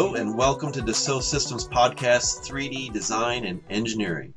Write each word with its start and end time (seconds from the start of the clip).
Hello, 0.00 0.14
and 0.14 0.34
welcome 0.34 0.72
to 0.72 0.80
Dassault 0.80 1.24
Systems 1.24 1.68
Podcast 1.68 2.48
3D 2.48 2.90
Design 2.90 3.44
and 3.44 3.60
Engineering. 3.68 4.32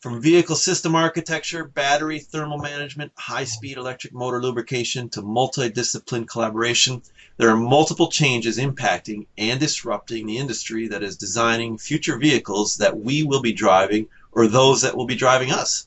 From 0.00 0.20
vehicle 0.20 0.56
system 0.56 0.96
architecture, 0.96 1.64
battery 1.64 2.18
thermal 2.18 2.58
management, 2.58 3.12
high 3.16 3.44
speed 3.44 3.76
electric 3.76 4.12
motor 4.12 4.42
lubrication 4.42 5.08
to 5.10 5.22
multidiscipline 5.22 6.26
collaboration, 6.26 7.02
there 7.36 7.50
are 7.50 7.56
multiple 7.56 8.10
changes 8.10 8.58
impacting 8.58 9.28
and 9.38 9.60
disrupting 9.60 10.26
the 10.26 10.38
industry 10.38 10.88
that 10.88 11.04
is 11.04 11.16
designing 11.16 11.78
future 11.78 12.18
vehicles 12.18 12.78
that 12.78 12.98
we 12.98 13.22
will 13.22 13.42
be 13.42 13.52
driving 13.52 14.08
or 14.32 14.48
those 14.48 14.82
that 14.82 14.96
will 14.96 15.06
be 15.06 15.14
driving 15.14 15.52
us. 15.52 15.86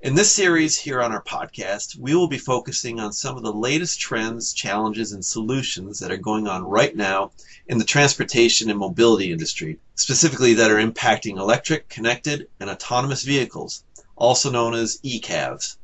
In 0.00 0.14
this 0.14 0.32
series 0.32 0.78
here 0.78 1.02
on 1.02 1.10
our 1.10 1.24
podcast, 1.24 1.98
we 1.98 2.14
will 2.14 2.28
be 2.28 2.38
focusing 2.38 3.00
on 3.00 3.12
some 3.12 3.36
of 3.36 3.42
the 3.42 3.52
latest 3.52 3.98
trends, 3.98 4.52
challenges, 4.52 5.10
and 5.10 5.24
solutions 5.24 5.98
that 5.98 6.12
are 6.12 6.16
going 6.16 6.46
on 6.46 6.62
right 6.62 6.94
now 6.94 7.32
in 7.66 7.78
the 7.78 7.84
transportation 7.84 8.70
and 8.70 8.78
mobility 8.78 9.32
industry, 9.32 9.80
specifically 9.96 10.54
that 10.54 10.70
are 10.70 10.76
impacting 10.76 11.36
electric, 11.36 11.88
connected, 11.88 12.46
and 12.60 12.70
autonomous 12.70 13.24
vehicles, 13.24 13.82
also 14.14 14.52
known 14.52 14.72
as 14.72 15.00
ECAVs. 15.04 15.78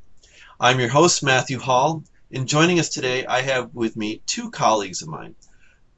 I'm 0.60 0.78
your 0.78 0.90
host, 0.90 1.24
Matthew 1.24 1.58
Hall, 1.58 2.04
and 2.30 2.46
joining 2.46 2.78
us 2.78 2.90
today, 2.90 3.26
I 3.26 3.40
have 3.40 3.74
with 3.74 3.96
me 3.96 4.22
two 4.26 4.48
colleagues 4.52 5.02
of 5.02 5.08
mine. 5.08 5.34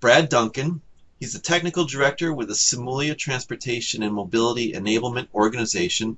Brad 0.00 0.30
Duncan, 0.30 0.80
he's 1.20 1.34
the 1.34 1.38
technical 1.38 1.84
director 1.84 2.32
with 2.32 2.48
the 2.48 2.54
Simulia 2.54 3.14
Transportation 3.14 4.02
and 4.02 4.14
Mobility 4.14 4.72
Enablement 4.72 5.28
Organization 5.34 6.16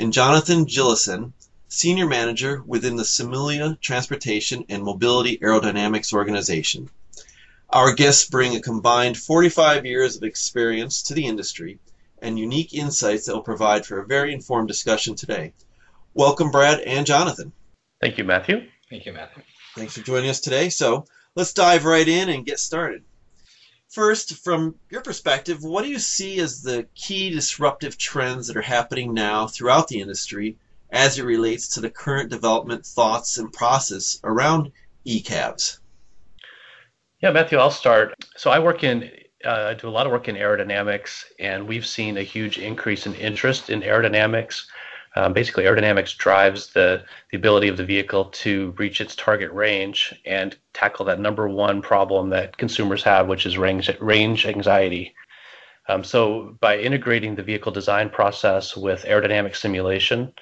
and 0.00 0.14
Jonathan 0.14 0.64
Gillison, 0.64 1.34
Senior 1.68 2.06
Manager 2.06 2.62
within 2.66 2.96
the 2.96 3.02
Simulia 3.02 3.78
Transportation 3.82 4.64
and 4.70 4.82
Mobility 4.82 5.36
Aerodynamics 5.36 6.14
Organization. 6.14 6.88
Our 7.68 7.92
guests 7.92 8.26
bring 8.26 8.56
a 8.56 8.62
combined 8.62 9.18
45 9.18 9.84
years 9.84 10.16
of 10.16 10.22
experience 10.22 11.02
to 11.02 11.14
the 11.14 11.26
industry 11.26 11.80
and 12.22 12.38
unique 12.38 12.72
insights 12.72 13.26
that 13.26 13.34
will 13.34 13.42
provide 13.42 13.84
for 13.84 14.00
a 14.00 14.06
very 14.06 14.32
informed 14.32 14.68
discussion 14.68 15.16
today. 15.16 15.52
Welcome, 16.14 16.50
Brad 16.50 16.80
and 16.80 17.04
Jonathan. 17.04 17.52
Thank 18.00 18.16
you, 18.16 18.24
Matthew. 18.24 18.62
Thank 18.88 19.04
you, 19.04 19.12
Matthew. 19.12 19.42
Thanks 19.76 19.98
for 19.98 20.02
joining 20.02 20.30
us 20.30 20.40
today. 20.40 20.70
So 20.70 21.04
let's 21.36 21.52
dive 21.52 21.84
right 21.84 22.08
in 22.08 22.30
and 22.30 22.46
get 22.46 22.58
started. 22.58 23.04
First, 23.90 24.44
from 24.44 24.76
your 24.88 25.00
perspective, 25.00 25.64
what 25.64 25.82
do 25.82 25.90
you 25.90 25.98
see 25.98 26.38
as 26.38 26.62
the 26.62 26.86
key 26.94 27.30
disruptive 27.30 27.98
trends 27.98 28.46
that 28.46 28.56
are 28.56 28.62
happening 28.62 29.14
now 29.14 29.48
throughout 29.48 29.88
the 29.88 30.00
industry 30.00 30.58
as 30.92 31.18
it 31.18 31.24
relates 31.24 31.66
to 31.70 31.80
the 31.80 31.90
current 31.90 32.30
development 32.30 32.86
thoughts 32.86 33.36
and 33.36 33.52
process 33.52 34.20
around 34.22 34.70
ECAVs? 35.04 35.80
Yeah, 37.20 37.32
Matthew, 37.32 37.58
I'll 37.58 37.72
start. 37.72 38.14
So 38.36 38.52
I 38.52 38.60
work 38.60 38.84
in, 38.84 39.10
uh, 39.44 39.70
I 39.70 39.74
do 39.74 39.88
a 39.88 39.90
lot 39.90 40.06
of 40.06 40.12
work 40.12 40.28
in 40.28 40.36
aerodynamics, 40.36 41.24
and 41.40 41.66
we've 41.66 41.86
seen 41.86 42.16
a 42.16 42.22
huge 42.22 42.58
increase 42.58 43.06
in 43.06 43.14
interest 43.16 43.70
in 43.70 43.82
aerodynamics 43.82 44.66
um, 45.16 45.32
basically, 45.32 45.64
aerodynamics 45.64 46.16
drives 46.16 46.72
the, 46.72 47.02
the 47.30 47.36
ability 47.36 47.66
of 47.66 47.76
the 47.76 47.84
vehicle 47.84 48.26
to 48.26 48.72
reach 48.78 49.00
its 49.00 49.16
target 49.16 49.50
range 49.52 50.14
and 50.24 50.56
tackle 50.72 51.04
that 51.06 51.18
number 51.18 51.48
one 51.48 51.82
problem 51.82 52.30
that 52.30 52.56
consumers 52.56 53.02
have, 53.02 53.26
which 53.26 53.44
is 53.44 53.58
range, 53.58 53.90
range 54.00 54.46
anxiety. 54.46 55.14
Um, 55.88 56.04
so, 56.04 56.56
by 56.60 56.78
integrating 56.78 57.34
the 57.34 57.42
vehicle 57.42 57.72
design 57.72 58.08
process 58.08 58.76
with 58.76 59.04
aerodynamic 59.04 59.56
simulation, 59.56 60.32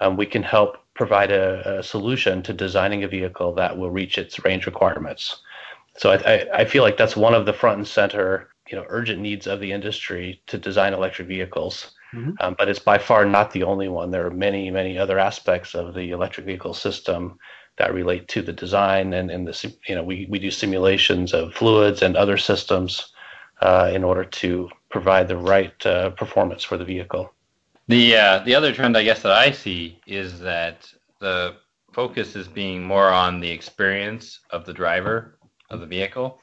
um, 0.00 0.18
we 0.18 0.26
can 0.26 0.42
help 0.42 0.76
provide 0.92 1.32
a, 1.32 1.78
a, 1.78 1.82
solution 1.82 2.42
to 2.42 2.52
designing 2.52 3.04
a 3.04 3.08
vehicle 3.08 3.54
that 3.54 3.78
will 3.78 3.90
reach 3.90 4.18
its 4.18 4.44
range 4.44 4.66
requirements. 4.66 5.40
So, 5.96 6.10
I, 6.10 6.46
I 6.52 6.64
feel 6.66 6.82
like 6.82 6.98
that's 6.98 7.16
one 7.16 7.32
of 7.32 7.46
the 7.46 7.54
front 7.54 7.78
and 7.78 7.88
center, 7.88 8.50
you 8.68 8.76
know, 8.76 8.84
urgent 8.88 9.22
needs 9.22 9.46
of 9.46 9.60
the 9.60 9.72
industry 9.72 10.42
to 10.48 10.58
design 10.58 10.92
electric 10.92 11.28
vehicles. 11.28 11.92
Mm-hmm. 12.14 12.32
Um, 12.40 12.54
but 12.58 12.68
it's 12.68 12.78
by 12.78 12.98
far 12.98 13.24
not 13.24 13.50
the 13.50 13.64
only 13.64 13.88
one. 13.88 14.10
There 14.10 14.26
are 14.26 14.30
many, 14.30 14.70
many 14.70 14.98
other 14.98 15.18
aspects 15.18 15.74
of 15.74 15.94
the 15.94 16.10
electric 16.10 16.46
vehicle 16.46 16.74
system 16.74 17.38
that 17.76 17.94
relate 17.94 18.28
to 18.28 18.42
the 18.42 18.52
design 18.52 19.12
and, 19.12 19.30
and 19.30 19.46
the 19.46 19.74
you 19.86 19.94
know 19.94 20.02
we, 20.02 20.26
we 20.28 20.38
do 20.38 20.50
simulations 20.50 21.32
of 21.32 21.54
fluids 21.54 22.02
and 22.02 22.16
other 22.16 22.36
systems 22.36 23.12
uh, 23.60 23.90
in 23.92 24.04
order 24.04 24.24
to 24.24 24.68
provide 24.90 25.28
the 25.28 25.36
right 25.36 25.86
uh, 25.86 26.10
performance 26.10 26.64
for 26.64 26.76
the 26.76 26.84
vehicle. 26.84 27.32
The 27.88 28.16
uh, 28.16 28.38
the 28.40 28.54
other 28.54 28.72
trend 28.72 28.96
I 28.96 29.04
guess 29.04 29.22
that 29.22 29.32
I 29.32 29.50
see 29.50 29.98
is 30.06 30.40
that 30.40 30.92
the 31.20 31.56
focus 31.92 32.36
is 32.36 32.48
being 32.48 32.84
more 32.84 33.08
on 33.08 33.40
the 33.40 33.50
experience 33.50 34.40
of 34.50 34.64
the 34.64 34.72
driver 34.72 35.38
of 35.70 35.80
the 35.80 35.86
vehicle 35.86 36.40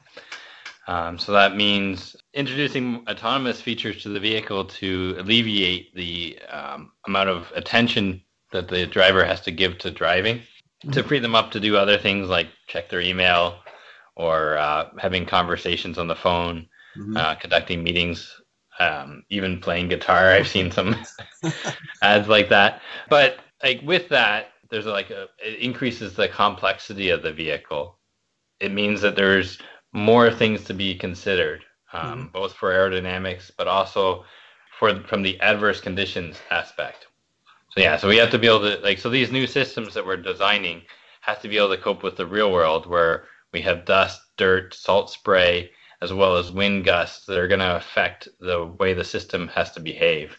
um, 0.88 1.18
so 1.18 1.32
that 1.32 1.56
means 1.56 2.14
introducing 2.32 3.04
autonomous 3.08 3.60
features 3.60 4.02
to 4.02 4.08
the 4.08 4.20
vehicle 4.20 4.64
to 4.64 5.16
alleviate 5.18 5.94
the 5.94 6.38
um, 6.50 6.92
amount 7.06 7.28
of 7.28 7.52
attention 7.56 8.22
that 8.52 8.68
the 8.68 8.86
driver 8.86 9.24
has 9.24 9.40
to 9.42 9.50
give 9.50 9.78
to 9.78 9.90
driving, 9.90 10.36
mm-hmm. 10.38 10.90
to 10.92 11.02
free 11.02 11.18
them 11.18 11.34
up 11.34 11.50
to 11.50 11.60
do 11.60 11.76
other 11.76 11.98
things 11.98 12.28
like 12.28 12.48
check 12.68 12.88
their 12.88 13.00
email 13.00 13.58
or 14.14 14.56
uh, 14.56 14.88
having 14.98 15.26
conversations 15.26 15.98
on 15.98 16.06
the 16.06 16.14
phone, 16.14 16.68
mm-hmm. 16.96 17.16
uh, 17.16 17.34
conducting 17.34 17.82
meetings, 17.82 18.40
um, 18.78 19.24
even 19.28 19.60
playing 19.60 19.88
guitar. 19.88 20.30
I've 20.30 20.48
seen 20.48 20.70
some 20.70 20.96
ads 22.02 22.28
like 22.28 22.48
that. 22.50 22.80
But 23.10 23.38
like 23.62 23.80
with 23.82 24.08
that, 24.10 24.50
there's 24.70 24.86
like 24.86 25.10
a, 25.10 25.26
it 25.44 25.58
increases 25.60 26.14
the 26.14 26.28
complexity 26.28 27.10
of 27.10 27.22
the 27.22 27.32
vehicle. 27.32 27.98
It 28.60 28.72
means 28.72 29.00
that 29.00 29.16
there's 29.16 29.58
more 29.96 30.30
things 30.30 30.62
to 30.64 30.74
be 30.74 30.94
considered, 30.94 31.64
um, 31.92 32.02
mm-hmm. 32.02 32.26
both 32.32 32.52
for 32.52 32.70
aerodynamics, 32.70 33.50
but 33.56 33.66
also 33.66 34.24
for 34.78 35.02
from 35.04 35.22
the 35.22 35.40
adverse 35.40 35.80
conditions 35.80 36.36
aspect. 36.50 37.06
So 37.70 37.80
yeah, 37.80 37.96
so 37.96 38.06
we 38.06 38.18
have 38.18 38.30
to 38.30 38.38
be 38.38 38.46
able 38.46 38.60
to 38.60 38.78
like 38.82 38.98
so 38.98 39.08
these 39.08 39.32
new 39.32 39.46
systems 39.46 39.94
that 39.94 40.06
we're 40.06 40.18
designing 40.18 40.82
have 41.22 41.40
to 41.40 41.48
be 41.48 41.56
able 41.56 41.70
to 41.70 41.82
cope 41.82 42.02
with 42.02 42.16
the 42.16 42.26
real 42.26 42.52
world 42.52 42.86
where 42.86 43.24
we 43.52 43.62
have 43.62 43.86
dust, 43.86 44.20
dirt, 44.36 44.74
salt 44.74 45.10
spray, 45.10 45.70
as 46.02 46.12
well 46.12 46.36
as 46.36 46.52
wind 46.52 46.84
gusts 46.84 47.24
that 47.26 47.38
are 47.38 47.48
going 47.48 47.60
to 47.60 47.76
affect 47.76 48.28
the 48.38 48.66
way 48.78 48.92
the 48.92 49.02
system 49.02 49.48
has 49.48 49.72
to 49.72 49.80
behave, 49.80 50.36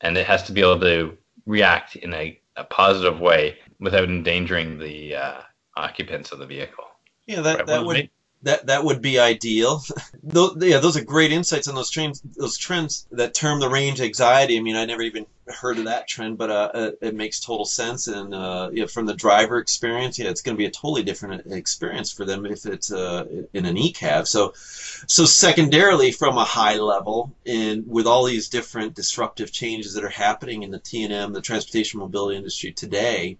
and 0.00 0.16
it 0.16 0.26
has 0.26 0.42
to 0.44 0.52
be 0.52 0.60
able 0.60 0.80
to 0.80 1.16
react 1.46 1.94
in 1.94 2.12
a, 2.12 2.40
a 2.56 2.64
positive 2.64 3.20
way 3.20 3.56
without 3.78 4.04
endangering 4.04 4.78
the 4.78 5.14
uh, 5.14 5.40
occupants 5.76 6.32
of 6.32 6.40
the 6.40 6.46
vehicle. 6.46 6.84
Yeah, 7.26 7.40
that, 7.42 7.58
right. 7.58 7.66
that 7.66 7.84
would 7.84 8.10
that 8.42 8.66
that 8.66 8.84
would 8.84 9.02
be 9.02 9.18
ideal. 9.18 9.82
those, 10.22 10.56
yeah, 10.60 10.78
those 10.78 10.96
are 10.96 11.04
great 11.04 11.32
insights 11.32 11.68
on 11.68 11.74
those 11.74 11.90
trends. 11.90 12.20
Those 12.36 12.56
trends 12.56 13.06
that 13.12 13.34
term 13.34 13.60
the 13.60 13.68
range 13.68 14.00
anxiety. 14.00 14.56
I 14.56 14.60
mean, 14.60 14.76
I 14.76 14.84
never 14.84 15.02
even 15.02 15.26
heard 15.48 15.78
of 15.78 15.84
that 15.84 16.08
trend, 16.08 16.38
but 16.38 16.50
uh, 16.50 16.92
it 17.00 17.14
makes 17.14 17.40
total 17.40 17.64
sense. 17.64 18.08
And 18.08 18.34
uh, 18.34 18.70
yeah, 18.72 18.86
from 18.86 19.06
the 19.06 19.14
driver 19.14 19.58
experience, 19.58 20.18
yeah, 20.18 20.28
it's 20.28 20.42
going 20.42 20.56
to 20.56 20.58
be 20.58 20.66
a 20.66 20.70
totally 20.70 21.02
different 21.02 21.52
experience 21.52 22.12
for 22.12 22.24
them 22.24 22.46
if 22.46 22.66
it's 22.66 22.92
uh, 22.92 23.24
in 23.52 23.64
an 23.64 23.76
ECAV. 23.76 24.26
So, 24.26 24.52
so 24.54 25.24
secondarily, 25.24 26.10
from 26.10 26.36
a 26.36 26.44
high 26.44 26.78
level, 26.78 27.32
and 27.44 27.86
with 27.86 28.06
all 28.06 28.24
these 28.24 28.48
different 28.48 28.94
disruptive 28.94 29.52
changes 29.52 29.94
that 29.94 30.04
are 30.04 30.08
happening 30.08 30.62
in 30.62 30.70
the 30.70 30.78
T 30.78 31.04
and 31.04 31.12
M, 31.12 31.32
the 31.32 31.40
transportation 31.40 32.00
mobility 32.00 32.36
industry 32.36 32.72
today 32.72 33.38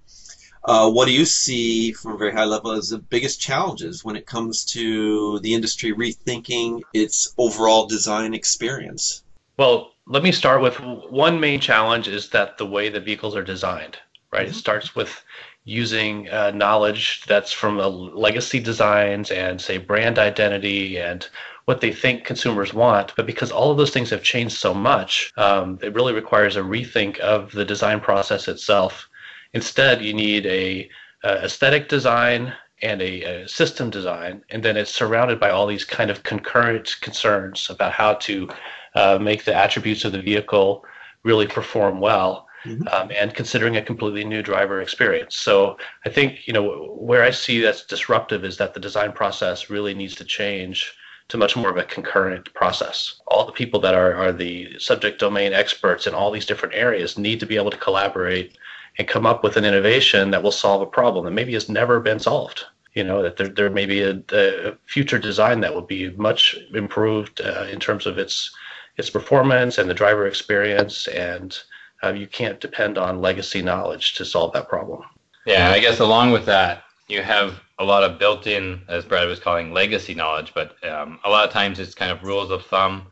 uh, 0.67 0.91
what 0.91 1.07
do 1.07 1.13
you 1.13 1.25
see 1.25 1.93
from 1.93 2.13
a 2.13 2.19
very 2.19 2.33
high 2.33 2.45
level 2.45 2.73
as 2.73 2.89
the 2.89 2.99
biggest 2.99 3.41
challenges 3.41 4.05
when 4.05 4.17
it 4.17 4.27
comes 4.27 4.65
to 4.65 5.39
the 5.41 5.55
industry 5.55 5.93
rethinking 5.93 6.83
its 6.93 7.33
overall 7.39 7.87
design 7.87 8.35
experience? 8.35 9.23
Well, 9.57 9.93
let 10.07 10.25
me 10.25 10.33
start 10.33 10.61
with 10.61 10.81
one 10.81 11.39
main 11.39 11.61
challenge 11.61 12.09
is 12.09 12.29
that 12.31 12.59
the 12.59 12.67
way 12.67 12.89
the 12.89 13.01
vehicles 13.01 13.37
are 13.37 13.45
designed, 13.45 13.99
right? 14.33 14.43
Mm-hmm. 14.43 14.51
It 14.51 14.59
starts 14.59 14.95
with 14.97 15.25
using 15.65 16.29
uh, 16.31 16.51
knowledge 16.51 17.25
that's 17.27 17.53
from 17.53 17.79
legacy 17.79 18.61
designs 18.61 19.31
and 19.31 19.61
say 19.61 19.79
brand 19.79 20.19
identity 20.19 20.99
and 20.99 21.29
what 21.65 21.81
they 21.81 21.93
think 21.93 22.25
consumers 22.25 22.75
want. 22.75 23.13
But 23.17 23.27
because 23.27 23.51
all 23.51 23.71
of 23.71 23.77
those 23.77 23.91
things 23.91 24.11
have 24.11 24.23
changed 24.23 24.57
so 24.57 24.75
much, 24.75 25.33
um, 25.37 25.79
it 25.83 25.95
really 25.95 26.13
requires 26.13 26.57
a 26.57 26.61
rethink 26.61 27.19
of 27.19 27.53
the 27.53 27.65
design 27.65 28.01
process 28.01 28.49
itself 28.49 29.09
Instead, 29.57 30.05
you 30.05 30.13
need 30.13 30.45
a, 30.45 30.87
a 31.25 31.45
aesthetic 31.47 31.89
design 31.89 32.53
and 32.83 33.01
a, 33.01 33.23
a, 33.23 33.49
system 33.49 33.89
design, 33.89 34.45
and 34.51 34.63
then 34.63 34.77
it's 34.77 34.91
surrounded 34.91 35.41
by 35.41 35.49
all 35.49 35.67
these 35.67 35.83
kind 35.83 36.11
of 36.11 36.23
concurrent 36.25 36.97
concerns 37.01 37.71
about 37.71 37.91
how 37.91 38.13
to 38.13 38.51
uh, 38.95 39.19
make 39.19 39.45
the 39.45 39.55
attributes 39.55 40.05
of 40.05 40.13
the 40.13 40.21
vehicle 40.21 40.85
really 41.23 41.47
perform 41.47 42.01
well. 42.01 42.47
Mm-hmm. 42.67 42.89
Um, 42.89 43.11
and 43.15 43.33
considering 43.33 43.77
a 43.77 43.83
completely 43.83 44.25
new 44.25 44.43
driver 44.43 44.83
experience. 44.83 45.37
So 45.37 45.79
I 46.05 46.09
think 46.09 46.49
you 46.49 46.53
know 46.53 46.97
where 46.99 47.23
I 47.23 47.31
see 47.31 47.61
that's 47.61 47.85
disruptive 47.85 48.45
is 48.45 48.57
that 48.57 48.75
the 48.75 48.81
design 48.81 49.13
process 49.13 49.71
really 49.71 49.95
needs 49.95 50.17
to 50.17 50.25
change 50.25 50.93
to 51.29 51.37
much 51.37 51.55
more 51.57 51.71
of 51.71 51.77
a 51.77 51.85
concurrent 51.85 52.53
process. 52.55 53.21
All 53.29 53.47
the 53.47 53.53
people 53.53 53.79
that 53.81 53.95
are, 53.95 54.15
are 54.15 54.33
the 54.33 54.79
subject 54.81 55.21
domain 55.21 55.53
experts 55.53 56.07
in 56.09 56.15
all 56.15 56.31
these 56.33 56.47
different 56.47 56.75
areas 56.75 57.17
need 57.17 57.39
to 57.41 57.47
be 57.47 57.57
able 57.57 57.71
to 57.71 57.85
collaborate 57.87 58.59
and 58.99 59.09
come 59.09 59.27
up 59.27 59.43
with 59.45 59.57
an 59.57 59.65
innovation 59.65 60.31
that 60.31 60.43
will 60.43 60.53
solve 60.53 60.83
a 60.83 60.87
problem 60.87 61.25
that 61.25 61.31
maybe 61.33 61.53
has 61.53 61.69
never 61.69 62.01
been 62.01 62.19
solved. 62.19 62.65
you 62.95 63.05
know 63.05 63.23
that 63.23 63.37
there, 63.37 63.49
there 63.49 63.71
may 63.71 63.87
be 63.87 64.03
a, 64.03 64.23
a 64.33 64.73
future 64.87 65.19
design 65.19 65.61
that 65.61 65.75
will 65.75 65.83
be 65.83 66.11
much 66.13 66.57
improved 66.75 67.41
uh, 67.41 67.67
in 67.71 67.79
terms 67.79 68.07
of 68.07 68.19
its 68.19 68.51
its 68.97 69.11
performance 69.11 69.79
and 69.79 69.89
the 69.89 69.95
driver 69.95 70.27
experience 70.27 71.07
and 71.09 71.59
uh, 72.03 72.13
you 72.13 72.27
can't 72.27 72.61
depend 72.61 72.97
on 72.99 73.21
legacy 73.21 73.63
knowledge 73.63 74.15
to 74.15 74.25
solve 74.25 74.53
that 74.53 74.69
problem 74.69 75.03
yeah 75.45 75.71
i 75.71 75.79
guess 75.79 76.01
along 76.01 76.33
with 76.33 76.47
that 76.47 76.83
you 77.09 77.23
have 77.23 77.61
a 77.79 77.85
lot 77.85 78.03
of 78.03 78.19
built-in 78.19 78.81
as 78.89 79.05
brad 79.05 79.29
was 79.29 79.39
calling 79.39 79.73
legacy 79.73 80.15
knowledge 80.15 80.53
but 80.55 80.83
um, 80.85 81.21
a 81.25 81.31
lot 81.31 81.47
of 81.47 81.53
times 81.53 81.79
it's 81.79 81.95
kind 81.95 82.11
of 82.11 82.23
rules 82.23 82.51
of 82.51 82.65
thumb 82.67 83.07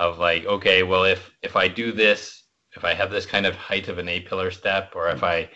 of 0.00 0.18
like 0.18 0.44
okay 0.46 0.82
well 0.82 1.04
if 1.04 1.30
if 1.42 1.54
i 1.54 1.68
do 1.68 1.92
this 1.92 2.37
if 2.78 2.84
i 2.84 2.94
have 2.94 3.10
this 3.10 3.26
kind 3.26 3.44
of 3.44 3.54
height 3.54 3.88
of 3.88 3.98
an 3.98 4.08
a 4.08 4.20
pillar 4.20 4.50
step 4.50 4.92
or 4.94 5.08
if 5.10 5.22
i 5.22 5.48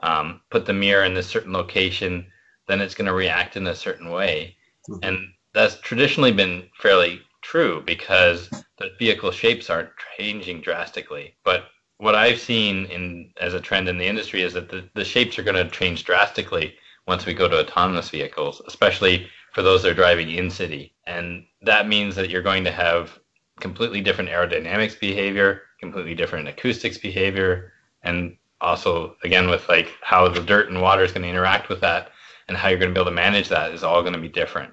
um, 0.00 0.40
put 0.50 0.64
the 0.64 0.72
mirror 0.72 1.04
in 1.04 1.14
this 1.14 1.26
certain 1.26 1.52
location 1.52 2.24
then 2.68 2.80
it's 2.80 2.94
going 2.94 3.06
to 3.06 3.14
react 3.14 3.56
in 3.56 3.66
a 3.66 3.74
certain 3.74 4.10
way. 4.10 4.56
Mm-hmm. 4.88 5.00
And 5.02 5.18
that's 5.54 5.80
traditionally 5.80 6.32
been 6.32 6.68
fairly 6.80 7.20
true 7.42 7.82
because 7.84 8.48
the 8.78 8.90
vehicle 8.98 9.32
shapes 9.32 9.70
aren't 9.70 9.90
changing 10.16 10.60
drastically. 10.60 11.34
But 11.42 11.64
what 11.96 12.14
I've 12.14 12.38
seen 12.38 12.84
in 12.86 13.32
as 13.40 13.54
a 13.54 13.60
trend 13.60 13.88
in 13.88 13.98
the 13.98 14.06
industry 14.06 14.42
is 14.42 14.52
that 14.52 14.68
the, 14.68 14.88
the 14.94 15.04
shapes 15.04 15.38
are 15.38 15.42
going 15.42 15.56
to 15.56 15.70
change 15.70 16.04
drastically 16.04 16.74
once 17.08 17.26
we 17.26 17.34
go 17.34 17.48
to 17.48 17.60
autonomous 17.60 18.10
vehicles, 18.10 18.62
especially 18.68 19.26
for 19.52 19.62
those 19.62 19.82
that 19.82 19.92
are 19.92 19.94
driving 19.94 20.30
in 20.30 20.50
city. 20.50 20.94
And 21.06 21.44
that 21.62 21.88
means 21.88 22.14
that 22.14 22.30
you're 22.30 22.42
going 22.42 22.64
to 22.64 22.70
have 22.70 23.18
completely 23.58 24.00
different 24.00 24.30
aerodynamics 24.30 25.00
behavior, 25.00 25.62
completely 25.78 26.14
different 26.14 26.48
acoustics 26.48 26.98
behavior, 26.98 27.72
and 28.02 28.36
also 28.60 29.16
again 29.22 29.48
with 29.48 29.68
like 29.68 29.92
how 30.02 30.28
the 30.28 30.40
dirt 30.40 30.68
and 30.68 30.82
water 30.82 31.04
is 31.04 31.12
going 31.12 31.22
to 31.22 31.28
interact 31.28 31.68
with 31.68 31.80
that 31.80 32.10
and 32.48 32.56
how 32.56 32.68
you're 32.68 32.78
going 32.78 32.90
to 32.90 32.94
be 32.94 33.00
able 33.00 33.10
to 33.10 33.14
manage 33.14 33.48
that 33.48 33.72
is 33.72 33.84
all 33.84 34.02
going 34.02 34.14
to 34.14 34.18
be 34.18 34.28
different. 34.28 34.72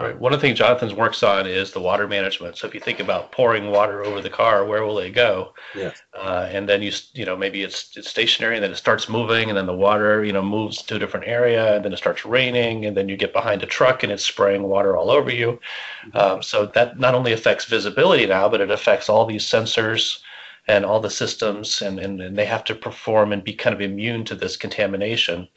Right. 0.00 0.18
One 0.18 0.32
of 0.32 0.40
the 0.40 0.46
things 0.46 0.58
Jonathan's 0.58 0.92
works 0.92 1.22
on 1.22 1.46
is 1.46 1.70
the 1.70 1.80
water 1.80 2.08
management. 2.08 2.56
So 2.56 2.66
if 2.66 2.74
you 2.74 2.80
think 2.80 2.98
about 2.98 3.30
pouring 3.30 3.70
water 3.70 4.04
over 4.04 4.20
the 4.20 4.30
car, 4.30 4.64
where 4.64 4.84
will 4.84 4.98
it 4.98 5.10
go? 5.10 5.54
Yeah. 5.72 5.92
Uh, 6.12 6.48
and 6.50 6.68
then 6.68 6.82
you 6.82 6.90
you 7.12 7.24
know 7.24 7.36
maybe 7.36 7.62
it's 7.62 7.96
it's 7.96 8.10
stationary, 8.10 8.56
and 8.56 8.64
then 8.64 8.72
it 8.72 8.76
starts 8.76 9.08
moving, 9.08 9.50
and 9.50 9.56
then 9.56 9.66
the 9.66 9.72
water 9.72 10.24
you 10.24 10.32
know 10.32 10.42
moves 10.42 10.82
to 10.82 10.96
a 10.96 10.98
different 10.98 11.28
area, 11.28 11.76
and 11.76 11.84
then 11.84 11.92
it 11.92 11.98
starts 11.98 12.24
raining, 12.24 12.86
and 12.86 12.96
then 12.96 13.08
you 13.08 13.16
get 13.16 13.32
behind 13.32 13.62
a 13.62 13.66
truck, 13.66 14.02
and 14.02 14.10
it's 14.10 14.24
spraying 14.24 14.64
water 14.64 14.96
all 14.96 15.10
over 15.10 15.30
you. 15.30 15.60
Mm-hmm. 16.06 16.18
Um, 16.18 16.42
so 16.42 16.66
that 16.66 16.98
not 16.98 17.14
only 17.14 17.32
affects 17.32 17.64
visibility 17.64 18.26
now, 18.26 18.48
but 18.48 18.60
it 18.60 18.72
affects 18.72 19.08
all 19.08 19.24
these 19.24 19.44
sensors 19.44 20.18
and 20.66 20.84
all 20.84 21.00
the 21.00 21.10
systems, 21.10 21.82
and, 21.82 21.98
and, 21.98 22.20
and 22.20 22.38
they 22.38 22.46
have 22.46 22.64
to 22.64 22.74
perform 22.74 23.32
and 23.32 23.44
be 23.44 23.52
kind 23.52 23.74
of 23.74 23.80
immune 23.80 24.24
to 24.24 24.34
this 24.34 24.56
contamination. 24.56 25.48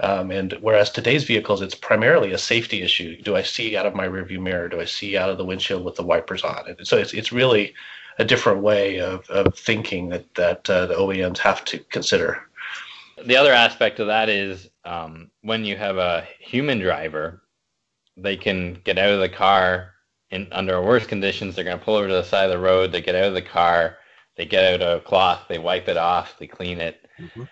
Um, 0.00 0.30
and 0.30 0.56
whereas 0.60 0.90
today's 0.90 1.24
vehicles, 1.24 1.60
it's 1.60 1.74
primarily 1.74 2.32
a 2.32 2.38
safety 2.38 2.82
issue. 2.82 3.20
Do 3.22 3.36
I 3.36 3.42
see 3.42 3.76
out 3.76 3.86
of 3.86 3.94
my 3.94 4.08
rearview 4.08 4.40
mirror? 4.40 4.68
Do 4.68 4.80
I 4.80 4.86
see 4.86 5.16
out 5.16 5.30
of 5.30 5.38
the 5.38 5.44
windshield 5.44 5.84
with 5.84 5.96
the 5.96 6.02
wipers 6.02 6.42
on? 6.42 6.64
And 6.66 6.86
so 6.86 6.96
it's, 6.96 7.12
it's 7.12 7.32
really 7.32 7.74
a 8.18 8.24
different 8.24 8.62
way 8.62 8.98
of, 8.98 9.28
of 9.30 9.56
thinking 9.56 10.08
that, 10.08 10.34
that 10.34 10.68
uh, 10.68 10.86
the 10.86 10.94
OEMs 10.94 11.38
have 11.38 11.64
to 11.66 11.78
consider. 11.78 12.42
The 13.24 13.36
other 13.36 13.52
aspect 13.52 14.00
of 14.00 14.06
that 14.06 14.28
is 14.28 14.70
um, 14.84 15.30
when 15.42 15.64
you 15.64 15.76
have 15.76 15.98
a 15.98 16.26
human 16.38 16.78
driver, 16.78 17.42
they 18.16 18.36
can 18.36 18.80
get 18.84 18.98
out 18.98 19.12
of 19.12 19.20
the 19.20 19.28
car 19.28 19.92
in 20.30 20.48
under 20.52 20.80
worse 20.80 21.06
conditions. 21.06 21.54
They're 21.54 21.64
going 21.64 21.78
to 21.78 21.84
pull 21.84 21.96
over 21.96 22.08
to 22.08 22.14
the 22.14 22.22
side 22.22 22.44
of 22.44 22.50
the 22.50 22.58
road. 22.58 22.92
They 22.92 23.02
get 23.02 23.14
out 23.14 23.24
of 23.24 23.34
the 23.34 23.42
car. 23.42 23.98
They 24.40 24.46
get 24.46 24.80
out 24.80 24.96
a 24.96 25.00
cloth. 25.00 25.42
They 25.50 25.58
wipe 25.58 25.86
it 25.86 25.98
off. 25.98 26.38
They 26.38 26.46
clean 26.46 26.80
it. 26.80 27.06
Mm-hmm. 27.18 27.42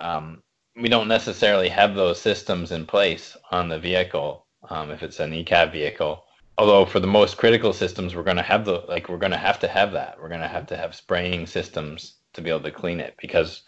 Um, 0.00 0.42
we 0.74 0.88
don't 0.88 1.06
necessarily 1.06 1.68
have 1.68 1.94
those 1.94 2.20
systems 2.20 2.72
in 2.72 2.84
place 2.84 3.36
on 3.52 3.68
the 3.68 3.78
vehicle 3.78 4.44
um, 4.68 4.90
if 4.90 5.04
it's 5.04 5.20
an 5.20 5.30
ECAV 5.30 5.70
vehicle. 5.70 6.24
Although 6.58 6.84
for 6.84 6.98
the 6.98 7.06
most 7.06 7.36
critical 7.36 7.72
systems, 7.72 8.16
we're 8.16 8.24
going 8.24 8.38
to 8.38 8.42
have 8.42 8.64
the 8.64 8.82
like 8.88 9.08
we're 9.08 9.18
going 9.18 9.30
to 9.30 9.38
have 9.38 9.60
to 9.60 9.68
have 9.68 9.92
that. 9.92 10.16
We're 10.20 10.28
going 10.28 10.40
to 10.40 10.48
have 10.48 10.66
to 10.66 10.76
have 10.76 10.96
spraying 10.96 11.46
systems 11.46 12.16
to 12.32 12.42
be 12.42 12.50
able 12.50 12.62
to 12.62 12.72
clean 12.72 12.98
it 12.98 13.14
because 13.22 13.62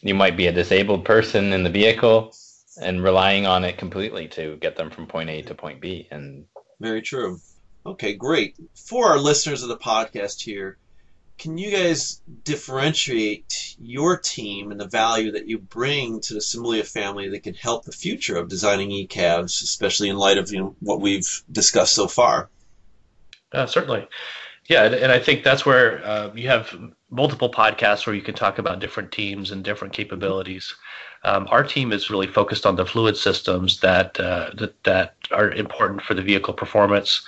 you 0.00 0.14
might 0.14 0.36
be 0.36 0.46
a 0.46 0.52
disabled 0.52 1.04
person 1.04 1.52
in 1.52 1.64
the 1.64 1.70
vehicle 1.70 2.32
and 2.80 3.02
relying 3.02 3.48
on 3.48 3.64
it 3.64 3.78
completely 3.78 4.28
to 4.28 4.56
get 4.58 4.76
them 4.76 4.92
from 4.92 5.08
point 5.08 5.28
A 5.28 5.42
to 5.42 5.56
point 5.56 5.80
B. 5.80 6.06
And 6.12 6.44
very 6.78 7.02
true. 7.02 7.40
Okay, 7.84 8.14
great. 8.14 8.54
For 8.76 9.06
our 9.06 9.18
listeners 9.18 9.64
of 9.64 9.68
the 9.68 9.76
podcast 9.76 10.40
here, 10.40 10.78
can 11.40 11.56
you 11.56 11.70
guys 11.70 12.20
differentiate 12.44 13.74
your 13.80 14.18
team 14.18 14.70
and 14.70 14.78
the 14.78 14.86
value 14.86 15.32
that 15.32 15.48
you 15.48 15.58
bring 15.58 16.20
to 16.20 16.34
the 16.34 16.40
Simulia 16.40 16.86
family 16.86 17.30
that 17.30 17.42
can 17.42 17.54
help 17.54 17.86
the 17.86 17.92
future 17.92 18.36
of 18.36 18.48
designing 18.48 18.90
ECAVs, 18.90 19.62
especially 19.62 20.10
in 20.10 20.16
light 20.16 20.36
of 20.36 20.52
you 20.52 20.58
know, 20.58 20.76
what 20.80 21.00
we've 21.00 21.42
discussed 21.50 21.94
so 21.94 22.06
far? 22.06 22.50
Uh, 23.52 23.64
certainly. 23.64 24.06
Yeah, 24.68 24.84
and, 24.84 24.94
and, 24.94 25.10
I 25.10 25.18
think 25.18 25.42
that's 25.42 25.64
where 25.64 26.04
uh, 26.04 26.30
you 26.34 26.46
have 26.48 26.78
multiple 27.10 27.50
podcasts 27.50 28.06
where 28.06 28.14
you 28.14 28.22
can 28.22 28.34
talk 28.34 28.58
about 28.58 28.78
different 28.78 29.10
teams 29.10 29.50
and 29.50 29.64
different 29.64 29.94
capabilities. 29.94 30.74
Um, 31.24 31.48
our 31.50 31.64
team 31.64 31.90
is 31.90 32.10
really 32.10 32.26
focused 32.26 32.66
on 32.66 32.76
the 32.76 32.84
fluid 32.84 33.16
systems 33.16 33.80
that 33.80 34.20
uh, 34.20 34.50
that, 34.58 34.84
that 34.84 35.14
are 35.32 35.50
important 35.52 36.02
for 36.02 36.12
the 36.12 36.22
vehicle 36.22 36.54
performance, 36.54 37.22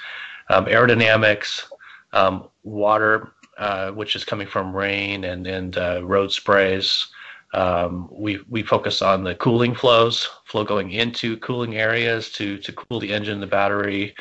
um, 0.51 0.67
aerodynamics, 0.67 1.65
um, 2.13 2.49
water 2.63 3.33
uh, 3.59 3.91
which 3.91 4.17
is 4.17 4.25
coming 4.25 4.47
from 4.47 4.75
rain 4.75 5.25
and 5.25 5.47
and 5.47 5.77
uh, 5.77 6.01
road 6.05 6.33
sprays. 6.33 7.07
Um, 7.55 8.09
we 8.11 8.41
we 8.49 8.63
focus 8.63 9.03
on 9.03 9.25
the 9.25 9.35
cooling 9.35 9.75
flows, 9.75 10.29
flow 10.47 10.65
going 10.65 10.91
into 10.93 11.37
cooling 11.39 11.77
areas 11.77 12.31
to 12.33 12.59
to 12.59 12.73
cool 12.73 12.99
the 13.01 13.13
engine, 13.13 13.41
the 13.41 13.47
battery, 13.47 14.15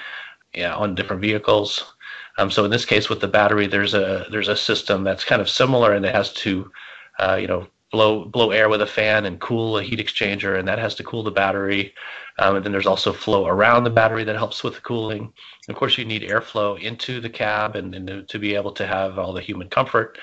yeah, 0.54 0.76
on 0.76 0.96
different 0.96 1.22
vehicles. 1.22 1.94
Um, 2.38 2.52
so 2.52 2.66
in 2.66 2.72
this 2.72 2.86
case, 2.86 3.10
with 3.10 3.22
the 3.22 3.28
battery, 3.28 3.68
there's 3.68 3.94
a 3.94 4.26
there's 4.32 4.48
a 4.50 4.56
system 4.56 5.04
that's 5.04 5.24
kind 5.24 5.42
of 5.42 5.50
similar, 5.50 5.94
and 5.94 6.06
it 6.06 6.14
has 6.14 6.34
to, 6.34 6.72
uh, 7.20 7.38
you 7.40 7.48
know, 7.48 7.68
blow 7.92 8.26
blow 8.26 8.52
air 8.52 8.70
with 8.70 8.82
a 8.82 8.88
fan 8.88 9.26
and 9.26 9.40
cool 9.40 9.78
a 9.78 9.84
heat 9.84 10.00
exchanger, 10.00 10.58
and 10.58 10.68
that 10.68 10.80
has 10.80 10.96
to 10.96 11.04
cool 11.04 11.24
the 11.24 11.32
battery. 11.32 11.94
Um, 12.40 12.56
and 12.56 12.66
then 12.66 12.72
there's 12.72 12.88
also 12.88 13.14
flow 13.14 13.46
around 13.46 13.84
the 13.84 13.90
battery 13.90 14.24
that 14.24 14.36
helps 14.36 14.64
with 14.64 14.76
the 14.76 14.82
cooling. 14.82 15.22
And 15.22 15.70
of 15.70 15.76
course, 15.76 15.98
you 15.98 16.06
need 16.06 16.24
airflow 16.24 16.82
into 16.82 17.20
the 17.20 17.30
cab 17.30 17.76
and, 17.76 17.94
and 17.94 18.28
to 18.28 18.40
be 18.40 18.56
able 18.56 18.72
to 18.74 18.88
have 18.88 19.20
all 19.20 19.34
the 19.34 19.42
human 19.42 19.70
comfort. 19.70 20.18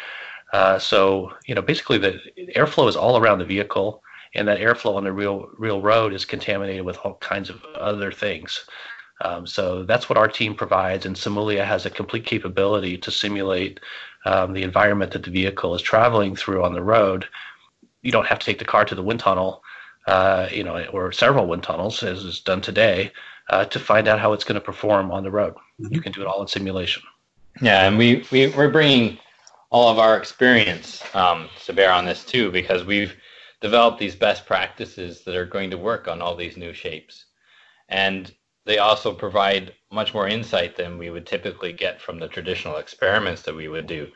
Uh, 0.52 0.78
so 0.78 1.32
you 1.46 1.54
know, 1.54 1.62
basically, 1.62 1.98
the 1.98 2.18
airflow 2.56 2.88
is 2.88 2.96
all 2.96 3.18
around 3.18 3.38
the 3.38 3.44
vehicle, 3.44 4.02
and 4.34 4.48
that 4.48 4.58
airflow 4.58 4.96
on 4.96 5.04
the 5.04 5.12
real 5.12 5.48
real 5.58 5.82
road 5.82 6.12
is 6.12 6.24
contaminated 6.24 6.84
with 6.84 6.96
all 7.04 7.14
kinds 7.16 7.50
of 7.50 7.62
other 7.74 8.10
things. 8.10 8.64
Um, 9.20 9.46
so 9.46 9.82
that's 9.82 10.08
what 10.08 10.16
our 10.16 10.28
team 10.28 10.54
provides, 10.54 11.04
and 11.04 11.16
Simulia 11.16 11.64
has 11.64 11.84
a 11.84 11.90
complete 11.90 12.24
capability 12.24 12.96
to 12.98 13.10
simulate 13.10 13.80
um, 14.24 14.52
the 14.52 14.62
environment 14.62 15.12
that 15.12 15.24
the 15.24 15.30
vehicle 15.30 15.74
is 15.74 15.82
traveling 15.82 16.36
through 16.36 16.64
on 16.64 16.72
the 16.72 16.82
road 16.82 17.26
you 18.08 18.12
don't 18.12 18.26
have 18.26 18.38
to 18.38 18.46
take 18.46 18.58
the 18.58 18.64
car 18.74 18.86
to 18.86 18.94
the 18.94 19.02
wind 19.02 19.20
tunnel, 19.20 19.62
uh, 20.06 20.48
you 20.50 20.64
know, 20.64 20.82
or 20.94 21.12
several 21.12 21.46
wind 21.46 21.62
tunnels, 21.62 22.02
as 22.02 22.24
is 22.24 22.40
done 22.40 22.62
today, 22.62 23.12
uh, 23.50 23.66
to 23.66 23.78
find 23.78 24.08
out 24.08 24.18
how 24.18 24.32
it's 24.32 24.44
going 24.44 24.60
to 24.62 24.66
perform 24.72 25.10
on 25.10 25.22
the 25.22 25.30
road. 25.30 25.52
Mm-hmm. 25.78 25.94
You 25.94 26.00
can 26.00 26.12
do 26.12 26.22
it 26.22 26.26
all 26.26 26.40
in 26.40 26.48
simulation. 26.48 27.02
Yeah, 27.60 27.86
and 27.86 27.98
we, 27.98 28.24
we 28.32 28.46
we're 28.56 28.70
bringing 28.70 29.18
all 29.68 29.90
of 29.90 29.98
our 29.98 30.16
experience 30.16 31.02
um, 31.14 31.50
to 31.66 31.74
bear 31.74 31.92
on 31.92 32.06
this 32.06 32.24
too, 32.24 32.50
because 32.50 32.82
we've 32.82 33.14
developed 33.60 33.98
these 33.98 34.16
best 34.16 34.46
practices 34.46 35.22
that 35.24 35.36
are 35.36 35.44
going 35.44 35.70
to 35.70 35.76
work 35.76 36.08
on 36.08 36.22
all 36.22 36.34
these 36.34 36.56
new 36.56 36.72
shapes, 36.72 37.26
and 37.90 38.32
they 38.64 38.78
also 38.78 39.12
provide 39.12 39.74
much 39.92 40.14
more 40.14 40.28
insight 40.28 40.78
than 40.78 40.96
we 40.96 41.10
would 41.10 41.26
typically 41.26 41.74
get 41.74 42.00
from 42.00 42.18
the 42.18 42.28
traditional 42.28 42.78
experiments 42.78 43.42
that 43.42 43.54
we 43.54 43.68
would 43.68 43.86
do, 43.86 44.08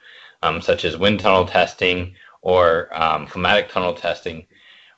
um, 0.43 0.63
such 0.63 0.87
as 0.87 0.97
wind 0.97 1.21
tunnel 1.21 1.45
testing 1.45 2.15
or 2.43 2.89
um, 2.93 3.27
climatic 3.27 3.71
tunnel 3.71 3.95
testing, 3.95 4.47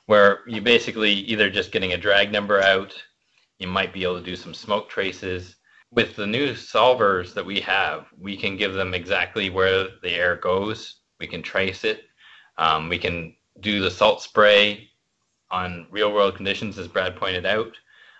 where 0.07 0.39
you 0.47 0.61
basically 0.61 1.11
either 1.11 1.49
just 1.49 1.71
getting 1.71 1.93
a 1.93 1.97
drag 1.97 2.31
number 2.31 2.59
out, 2.61 2.93
you 3.59 3.67
might 3.67 3.93
be 3.93 4.03
able 4.03 4.19
to 4.19 4.25
do 4.25 4.35
some 4.35 4.53
smoke 4.53 4.89
traces. 4.89 5.55
With 5.91 6.15
the 6.15 6.27
new 6.27 6.51
solvers 6.51 7.33
that 7.33 7.45
we 7.45 7.61
have, 7.61 8.07
we 8.19 8.35
can 8.35 8.57
give 8.57 8.73
them 8.73 8.93
exactly 8.93 9.49
where 9.49 9.87
the 10.01 10.11
air 10.11 10.35
goes. 10.35 10.99
We 11.19 11.27
can 11.27 11.41
trace 11.41 11.83
it. 11.83 12.03
Um, 12.57 12.89
we 12.89 12.97
can 12.97 13.35
do 13.61 13.81
the 13.81 13.91
salt 13.91 14.21
spray 14.21 14.89
on 15.51 15.87
real 15.91 16.11
world 16.11 16.35
conditions, 16.35 16.77
as 16.77 16.87
Brad 16.87 17.15
pointed 17.15 17.45
out, 17.45 17.77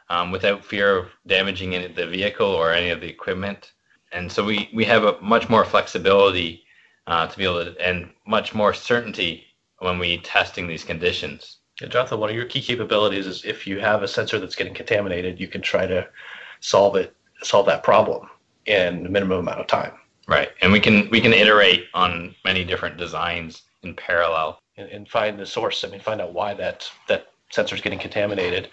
um, 0.10 0.32
without 0.32 0.64
fear 0.64 0.98
of 0.98 1.08
damaging 1.28 1.76
any, 1.76 1.88
the 1.94 2.08
vehicle 2.08 2.48
or 2.48 2.72
any 2.72 2.92
of 2.92 3.02
the 3.02 3.10
equipment. 3.10 3.74
And 4.12 4.32
so 4.32 4.46
we, 4.46 4.70
we 4.74 4.86
have 4.86 5.04
a 5.04 5.20
much 5.22 5.50
more 5.50 5.66
flexibility 5.66 6.65
uh, 7.08 7.28
to 7.28 7.38
be 7.38 7.44
able 7.44 7.66
to, 7.66 7.80
and 7.80 8.10
much 8.26 8.54
more 8.54 8.74
certainty 8.74 9.46
when 9.80 10.00
we 10.00 10.18
testing 10.20 10.68
these 10.68 10.84
conditions. 10.84 11.58
Yeah, 11.82 11.88
Jonathan, 11.88 12.20
one 12.20 12.30
of 12.30 12.36
your 12.36 12.46
key 12.46 12.62
capabilities 12.62 13.28
is 13.28 13.44
if 13.44 13.68
you 13.68 13.80
have 13.80 14.02
a 14.02 14.08
sensor 14.08 14.40
that's 14.40 14.56
getting 14.56 14.74
contaminated, 14.74 15.40
you 15.40 15.48
can 15.48 15.62
try 15.62 15.86
to 15.86 16.08
solve 16.62 16.96
it, 16.96 17.16
solve 17.44 17.66
that 17.66 17.84
problem 17.84 18.30
in 18.66 19.06
a 19.06 19.10
minimum 19.10 19.40
amount 19.40 19.60
of 19.60 19.68
time. 19.68 19.92
Right, 20.28 20.50
and 20.62 20.72
we 20.72 20.80
can 20.80 21.08
we 21.12 21.22
can 21.22 21.34
iterate 21.34 21.86
on 21.94 22.34
many 22.44 22.64
different 22.64 22.98
designs 22.98 23.62
in 23.84 23.94
parallel 23.96 24.60
and, 24.76 24.90
and 24.90 25.08
find 25.08 25.38
the 25.38 25.46
source. 25.46 25.84
I 25.84 25.90
mean, 25.90 26.00
find 26.00 26.20
out 26.20 26.34
why 26.34 26.56
that 26.56 26.90
that 27.08 27.28
sensor 27.52 27.76
is 27.76 27.82
getting 27.82 28.00
contaminated. 28.00 28.70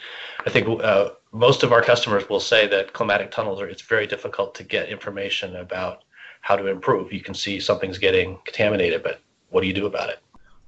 I 0.47 0.51
think 0.51 0.67
uh, 0.83 1.11
most 1.33 1.63
of 1.63 1.73
our 1.73 1.83
customers 1.83 2.27
will 2.29 2.41
say 2.41 2.67
that 2.69 2.95
climatic 2.95 3.31
tunnels 3.31 3.61
are 3.61 3.67
it's 3.67 3.83
very 3.83 4.07
difficult 4.07 4.55
to 4.55 4.65
get 4.65 4.89
information 4.89 5.57
about 5.57 6.05
how 6.43 6.57
to 6.57 6.67
improve. 6.67 7.13
You 7.13 7.21
can 7.21 7.35
see 7.35 7.59
something's 7.59 7.99
getting 7.99 8.39
contaminated, 8.45 9.03
but 9.03 9.21
what 9.51 9.63
do 9.63 9.67
you 9.67 9.73
do 9.73 9.87
about 9.87 10.11
it? 10.11 10.19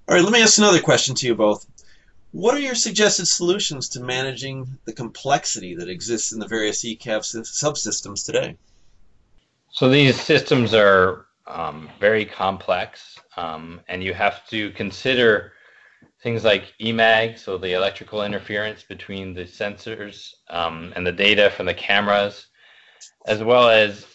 All 0.08 0.14
right, 0.14 0.24
let 0.24 0.32
me 0.32 0.42
ask 0.42 0.58
another 0.58 0.80
question 0.80 1.14
to 1.16 1.26
you 1.26 1.34
both. 1.34 1.66
What 2.30 2.54
are 2.54 2.60
your 2.60 2.74
suggested 2.74 3.26
solutions 3.26 3.88
to 3.90 4.00
managing 4.00 4.78
the 4.86 4.92
complexity 4.92 5.74
that 5.76 5.88
exists 5.88 6.32
in 6.32 6.40
the 6.40 6.48
various 6.48 6.84
ECAV 6.84 7.20
subsystems 7.44 8.24
today? 8.24 8.56
So 9.70 9.88
these 9.88 10.20
systems 10.20 10.74
are 10.74 11.26
um, 11.46 11.88
very 12.00 12.24
complex, 12.24 13.18
um, 13.36 13.80
and 13.88 14.02
you 14.02 14.14
have 14.14 14.46
to 14.48 14.70
consider 14.72 15.52
things 16.22 16.44
like 16.44 16.72
EMAG, 16.80 17.38
so 17.38 17.58
the 17.58 17.74
electrical 17.74 18.22
interference 18.22 18.82
between 18.82 19.34
the 19.34 19.44
sensors 19.44 20.34
um, 20.48 20.92
and 20.96 21.06
the 21.06 21.12
data 21.12 21.50
from 21.50 21.66
the 21.66 21.74
cameras, 21.74 22.46
as 23.26 23.42
well 23.42 23.68
as 23.68 24.06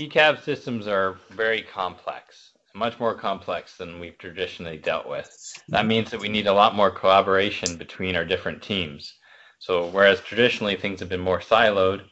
ECAV 0.00 0.42
systems 0.42 0.86
are 0.86 1.18
very 1.30 1.62
complex, 1.62 2.52
much 2.74 2.98
more 2.98 3.14
complex 3.14 3.76
than 3.76 4.00
we've 4.00 4.16
traditionally 4.16 4.78
dealt 4.78 5.06
with. 5.06 5.28
That 5.68 5.86
means 5.86 6.10
that 6.10 6.20
we 6.20 6.28
need 6.28 6.46
a 6.46 6.52
lot 6.52 6.74
more 6.74 6.90
collaboration 6.90 7.76
between 7.76 8.16
our 8.16 8.24
different 8.24 8.62
teams. 8.62 9.14
So 9.58 9.88
whereas 9.88 10.20
traditionally 10.22 10.76
things 10.76 11.00
have 11.00 11.10
been 11.10 11.20
more 11.20 11.40
siloed, 11.40 12.04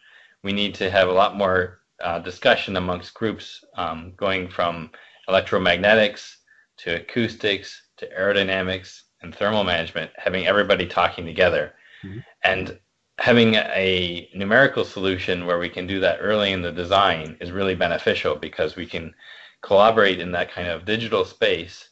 we 0.42 0.52
need 0.52 0.74
to 0.76 0.90
have 0.90 1.08
a 1.08 1.12
lot 1.12 1.34
more 1.36 1.80
uh, 2.02 2.18
discussion 2.18 2.76
amongst 2.76 3.14
groups 3.14 3.64
um, 3.76 4.12
going 4.16 4.48
from 4.48 4.90
electromagnetics 5.28 6.34
to 6.78 6.96
acoustics 6.96 7.82
to 7.96 8.08
aerodynamics 8.08 9.00
and 9.22 9.34
thermal 9.34 9.64
management, 9.64 10.10
having 10.16 10.46
everybody 10.46 10.86
talking 10.86 11.24
together. 11.24 11.72
Mm-hmm. 12.04 12.18
And 12.44 12.78
having 13.18 13.54
a 13.54 14.28
numerical 14.34 14.84
solution 14.84 15.44
where 15.44 15.58
we 15.58 15.68
can 15.68 15.86
do 15.86 16.00
that 16.00 16.18
early 16.20 16.52
in 16.52 16.62
the 16.62 16.72
design 16.72 17.36
is 17.40 17.50
really 17.50 17.74
beneficial 17.74 18.36
because 18.36 18.76
we 18.76 18.86
can 18.86 19.12
collaborate 19.60 20.20
in 20.20 20.30
that 20.32 20.52
kind 20.52 20.68
of 20.68 20.84
digital 20.84 21.24
space 21.24 21.88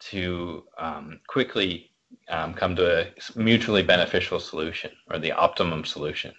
to 0.00 0.64
um, 0.78 1.20
quickly 1.26 1.90
um, 2.28 2.54
come 2.54 2.74
to 2.74 3.02
a 3.02 3.12
mutually 3.36 3.82
beneficial 3.82 4.40
solution 4.40 4.90
or 5.10 5.18
the 5.18 5.32
optimum 5.32 5.84
solution. 5.84 6.32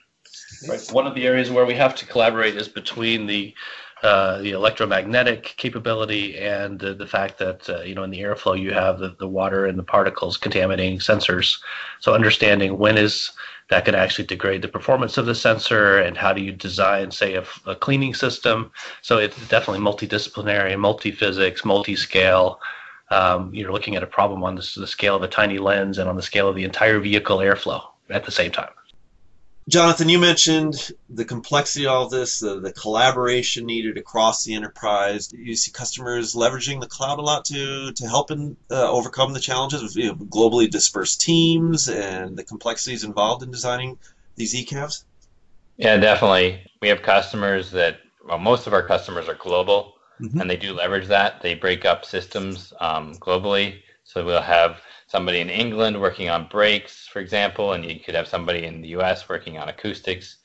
Right. 0.68 0.82
One 0.92 1.06
of 1.06 1.14
the 1.14 1.28
areas 1.28 1.52
where 1.52 1.66
we 1.66 1.76
have 1.76 1.96
to 1.96 2.06
collaborate 2.06 2.56
is 2.56 2.68
between 2.68 3.28
the 3.28 3.54
uh, 4.04 4.42
the 4.42 4.52
electromagnetic 4.52 5.54
capability 5.56 6.38
and 6.38 6.78
the, 6.78 6.94
the 6.94 7.08
fact 7.08 7.38
that 7.40 7.70
uh, 7.70 7.82
you 7.82 7.96
know 7.96 8.04
in 8.04 8.12
the 8.12 8.20
airflow 8.20 8.60
you 8.60 8.74
have 8.74 9.00
the, 9.00 9.16
the 9.18 9.28
water 9.28 9.66
and 9.66 9.80
the 9.80 9.84
particles 9.84 10.36
contaminating 10.36 11.00
sensors. 11.00 11.60
So 12.02 12.14
understanding 12.14 12.78
when 12.78 12.98
is 12.98 13.32
that 13.70 13.86
can 13.86 13.96
actually 13.96 14.26
degrade 14.26 14.62
the 14.62 14.68
performance 14.68 15.18
of 15.18 15.26
the 15.26 15.34
sensor 15.34 16.00
and 16.00 16.18
how 16.18 16.34
do 16.34 16.42
you 16.42 16.52
design 16.52 17.12
say 17.12 17.36
a, 17.36 17.46
a 17.66 17.76
cleaning 17.76 18.14
system. 18.14 18.72
So 19.02 19.20
it's 19.20 19.38
definitely 19.48 19.80
multidisciplinary, 19.80 20.78
multi-physics, 20.78 21.64
multi-scale. 21.64 22.60
Um, 23.10 23.54
you're 23.54 23.72
looking 23.72 23.96
at 23.96 24.04
a 24.04 24.08
problem 24.08 24.44
on 24.44 24.56
the, 24.56 24.70
the 24.76 24.88
scale 24.88 25.16
of 25.16 25.24
a 25.24 25.30
tiny 25.30 25.60
lens 25.60 25.98
and 25.98 26.10
on 26.10 26.18
the 26.18 26.22
scale 26.22 26.50
of 26.50 26.56
the 26.56 26.66
entire 26.66 27.00
vehicle 27.00 27.38
airflow 27.38 27.82
at 28.10 28.26
the 28.26 28.32
same 28.32 28.52
time. 28.52 28.72
Jonathan, 29.70 30.10
you 30.10 30.20
mentioned 30.20 30.92
the 31.10 31.24
complexity 31.24 31.86
of 31.86 31.92
all 31.92 32.10
this, 32.10 32.40
the, 32.40 32.60
the 32.60 32.74
collaboration 32.74 33.66
needed 33.66 33.98
across 33.98 34.44
the 34.44 34.56
enterprise. 34.56 35.32
You 35.34 35.56
see 35.56 35.72
customers 35.72 36.36
leveraging 36.36 36.82
the 36.82 36.88
cloud 36.88 37.20
a 37.20 37.22
lot 37.22 37.46
to 37.46 37.94
to 37.94 38.08
help 38.08 38.32
in, 38.32 38.58
uh, 38.70 38.92
overcome 38.92 39.32
the 39.32 39.40
challenges 39.40 39.82
of 39.82 39.96
you 39.96 40.08
know, 40.08 40.16
globally 40.16 40.70
dispersed 40.70 41.22
teams 41.22 41.88
and 41.88 42.36
the 42.36 42.44
complexities 42.44 43.06
involved 43.06 43.42
in 43.44 43.52
designing 43.52 43.98
these 44.36 44.54
ECAVs. 44.54 45.06
Yeah, 45.78 45.98
definitely. 45.98 46.62
We 46.82 46.90
have 46.90 47.02
customers 47.02 47.72
that 47.72 48.00
well, 48.28 48.40
most 48.40 48.68
of 48.68 48.74
our 48.74 48.86
customers 48.86 49.30
are 49.30 49.36
global, 49.36 49.96
mm-hmm. 50.20 50.40
and 50.40 50.50
they 50.50 50.58
do 50.58 50.74
leverage 50.74 51.08
that. 51.08 51.42
They 51.42 51.56
break 51.56 51.86
up 51.86 52.06
systems 52.06 52.74
um, 52.80 53.16
globally, 53.16 53.82
so 54.04 54.26
we'll 54.26 54.42
have 54.42 54.82
somebody 55.14 55.42
in 55.42 55.50
England 55.52 56.02
working 56.02 56.28
on 56.28 56.48
brakes, 56.48 57.08
for 57.08 57.20
example, 57.20 57.74
and 57.74 57.86
you 57.86 58.00
could 58.00 58.16
have 58.16 58.28
somebody 58.28 58.66
in 58.66 58.82
the 58.82 58.88
US 58.98 59.30
working 59.30 59.60
on 59.60 59.70
acoustics. 59.70 60.38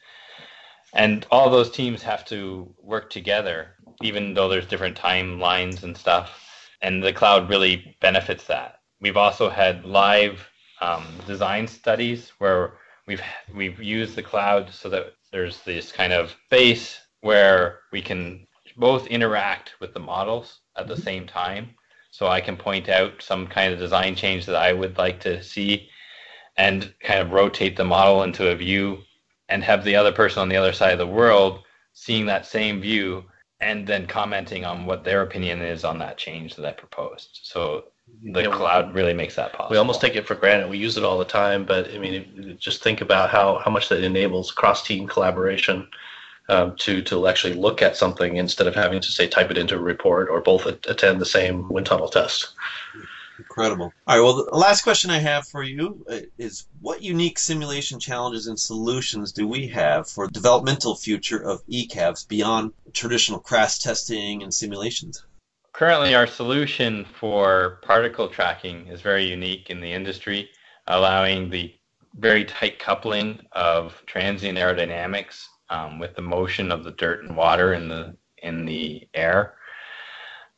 And 0.92 1.26
all 1.30 1.48
those 1.48 1.70
teams 1.70 2.02
have 2.02 2.22
to 2.26 2.74
work 2.82 3.08
together, 3.08 3.76
even 4.02 4.34
though 4.34 4.48
there's 4.50 4.66
different 4.66 4.98
timelines 4.98 5.84
and 5.84 5.96
stuff. 5.96 6.28
And 6.82 7.02
the 7.02 7.14
cloud 7.14 7.48
really 7.48 7.96
benefits 8.02 8.44
that. 8.48 8.80
We've 9.00 9.16
also 9.16 9.48
had 9.48 9.86
live 9.86 10.46
um, 10.82 11.06
design 11.26 11.66
studies 11.66 12.32
where 12.38 12.74
we've 13.06 13.22
we've 13.54 13.82
used 13.82 14.16
the 14.16 14.22
cloud 14.22 14.70
so 14.70 14.90
that 14.90 15.14
there's 15.32 15.62
this 15.62 15.90
kind 15.92 16.12
of 16.12 16.34
space 16.46 17.00
where 17.22 17.80
we 17.90 18.02
can 18.02 18.46
both 18.76 19.06
interact 19.06 19.72
with 19.80 19.94
the 19.94 20.06
models 20.14 20.60
at 20.76 20.88
the 20.88 20.96
same 20.96 21.26
time 21.26 21.70
so 22.18 22.26
I 22.26 22.40
can 22.40 22.56
point 22.56 22.88
out 22.88 23.22
some 23.22 23.46
kind 23.46 23.72
of 23.72 23.78
design 23.78 24.16
change 24.16 24.44
that 24.46 24.56
I 24.56 24.72
would 24.72 24.98
like 24.98 25.20
to 25.20 25.40
see 25.40 25.88
and 26.56 26.92
kind 27.00 27.20
of 27.20 27.30
rotate 27.30 27.76
the 27.76 27.84
model 27.84 28.24
into 28.24 28.50
a 28.50 28.56
view 28.56 28.98
and 29.48 29.62
have 29.62 29.84
the 29.84 29.94
other 29.94 30.10
person 30.10 30.42
on 30.42 30.48
the 30.48 30.56
other 30.56 30.72
side 30.72 30.90
of 30.90 30.98
the 30.98 31.06
world 31.06 31.60
seeing 31.92 32.26
that 32.26 32.44
same 32.44 32.80
view 32.80 33.24
and 33.60 33.86
then 33.86 34.04
commenting 34.04 34.64
on 34.64 34.84
what 34.84 35.04
their 35.04 35.22
opinion 35.22 35.62
is 35.62 35.84
on 35.84 36.00
that 36.00 36.18
change 36.18 36.56
that 36.56 36.66
I 36.66 36.72
proposed. 36.72 37.38
So 37.44 37.84
the 38.32 38.42
yeah, 38.42 38.50
cloud 38.50 38.96
really 38.96 39.14
makes 39.14 39.36
that 39.36 39.52
possible. 39.52 39.74
We 39.74 39.78
almost 39.78 40.00
take 40.00 40.16
it 40.16 40.26
for 40.26 40.34
granted. 40.34 40.68
We 40.68 40.78
use 40.78 40.96
it 40.96 41.04
all 41.04 41.18
the 41.18 41.24
time, 41.24 41.64
but 41.64 41.88
I 41.94 41.98
mean, 41.98 42.56
just 42.58 42.82
think 42.82 43.00
about 43.00 43.30
how, 43.30 43.60
how 43.64 43.70
much 43.70 43.88
that 43.90 44.02
enables 44.02 44.50
cross 44.50 44.82
team 44.84 45.06
collaboration 45.06 45.86
um, 46.48 46.76
to 46.76 47.02
to 47.02 47.26
actually 47.26 47.54
look 47.54 47.82
at 47.82 47.96
something 47.96 48.36
instead 48.36 48.66
of 48.66 48.74
having 48.74 49.00
to 49.00 49.10
say 49.10 49.26
type 49.26 49.50
it 49.50 49.58
into 49.58 49.74
a 49.74 49.80
report 49.80 50.28
or 50.30 50.40
both 50.40 50.66
attend 50.66 51.20
the 51.20 51.26
same 51.26 51.68
wind 51.68 51.86
tunnel 51.86 52.08
test. 52.08 52.54
Incredible. 53.38 53.92
All 54.06 54.16
right. 54.16 54.22
Well, 54.22 54.44
the 54.44 54.56
last 54.56 54.82
question 54.82 55.10
I 55.10 55.18
have 55.18 55.46
for 55.46 55.62
you 55.62 56.04
uh, 56.10 56.20
is: 56.38 56.66
What 56.80 57.02
unique 57.02 57.38
simulation 57.38 58.00
challenges 58.00 58.48
and 58.48 58.58
solutions 58.58 59.30
do 59.30 59.46
we 59.46 59.68
have 59.68 60.08
for 60.08 60.26
developmental 60.26 60.96
future 60.96 61.38
of 61.38 61.64
ECAVs 61.68 62.26
beyond 62.26 62.72
traditional 62.92 63.38
crash 63.38 63.78
testing 63.78 64.42
and 64.42 64.52
simulations? 64.52 65.24
Currently, 65.72 66.16
our 66.16 66.26
solution 66.26 67.06
for 67.20 67.78
particle 67.82 68.28
tracking 68.28 68.88
is 68.88 69.00
very 69.00 69.24
unique 69.24 69.70
in 69.70 69.80
the 69.80 69.92
industry, 69.92 70.50
allowing 70.88 71.50
the 71.50 71.72
very 72.14 72.44
tight 72.44 72.80
coupling 72.80 73.40
of 73.52 74.02
transient 74.06 74.58
aerodynamics 74.58 75.44
um, 75.70 75.98
with 75.98 76.14
the 76.14 76.22
motion 76.22 76.72
of 76.72 76.84
the 76.84 76.92
dirt 76.92 77.24
and 77.24 77.36
water 77.36 77.74
in 77.74 77.88
the 77.88 78.16
in 78.42 78.64
the 78.64 79.06
air. 79.14 79.54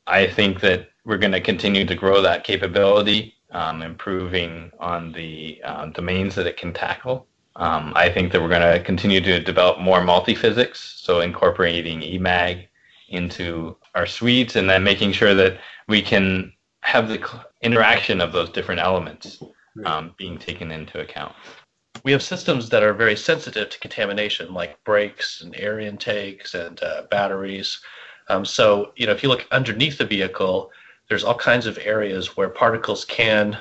I 0.07 0.26
think 0.26 0.61
that 0.61 0.88
we're 1.05 1.19
going 1.19 1.33
to 1.33 1.40
continue 1.40 1.85
to 1.87 1.95
grow 1.95 2.21
that 2.21 2.45
capability, 2.45 3.35
um, 3.52 3.83
improving 3.83 4.71
on 4.79 5.12
the 5.12 5.61
uh, 5.64 5.87
domains 5.87 6.35
that 6.35 6.47
it 6.47 6.57
can 6.57 6.73
tackle. 6.73 7.26
Um, 7.57 7.93
I 7.97 8.11
think 8.11 8.33
that 8.33 8.40
we're 8.40 8.49
going 8.49 8.79
to 8.79 8.83
continue 8.85 9.21
to 9.21 9.40
develop 9.40 9.81
more 9.81 10.02
multi-physics, 10.02 11.00
so 11.02 11.21
incorporating 11.21 12.00
EMAG 12.00 12.67
into 13.09 13.76
our 13.95 14.07
suites 14.07 14.57
and 14.57 14.71
then 14.71 14.85
making 14.85 15.12
sure 15.12 15.35
that 15.35 15.59
we 15.88 16.00
can 16.00 16.52
have 16.83 17.09
the 17.09 17.21
interaction 17.62 18.21
of 18.21 18.33
those 18.33 18.50
different 18.50 18.81
elements 18.81 19.43
um, 19.85 20.14
being 20.17 20.38
taken 20.38 20.71
into 20.71 21.00
account 21.00 21.35
we 22.04 22.12
have 22.12 22.23
systems 22.23 22.68
that 22.70 22.82
are 22.82 22.94
very 22.94 23.16
sensitive 23.16 23.68
to 23.68 23.78
contamination, 23.78 24.54
like 24.54 24.82
brakes 24.85 25.42
and 25.42 25.54
air 25.56 25.80
intakes 25.80 26.54
and 26.54 26.82
uh, 26.82 27.02
batteries. 27.11 27.80
Um, 28.28 28.44
so, 28.44 28.92
you 28.97 29.06
know, 29.06 29.12
if 29.12 29.23
you 29.23 29.28
look 29.28 29.47
underneath 29.50 29.99
the 29.99 30.06
vehicle, 30.06 30.70
there's 31.09 31.25
all 31.25 31.35
kinds 31.35 31.66
of 31.66 31.78
areas 31.78 32.37
where 32.37 32.49
particles 32.49 33.04
can 33.04 33.59